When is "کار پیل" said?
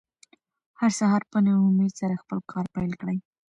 2.51-2.91